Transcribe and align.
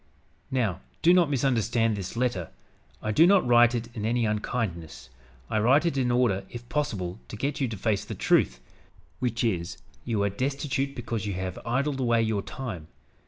"Now 0.49 0.79
do 1.03 1.13
not 1.13 1.29
misunderstand 1.29 1.95
this 1.95 2.17
letter. 2.17 2.49
I 3.03 3.11
do 3.11 3.27
not 3.27 3.45
write 3.45 3.75
it 3.75 3.87
in 3.95 4.03
any 4.03 4.25
unkindness. 4.25 5.11
I 5.47 5.59
write 5.59 5.85
it 5.85 5.95
in 5.95 6.09
order, 6.09 6.43
if 6.49 6.67
possible, 6.69 7.19
to 7.27 7.35
get 7.35 7.61
you 7.61 7.67
to 7.67 7.77
face 7.77 8.03
the 8.03 8.15
truth, 8.15 8.59
which 9.19 9.41
truth 9.41 9.61
is, 9.61 9.77
you 10.03 10.23
are 10.23 10.29
destitute 10.31 10.95
because 10.95 11.27
you 11.27 11.33
have 11.33 11.59
idled 11.67 11.99
away 11.99 12.23
your 12.23 12.41
time. 12.41 12.87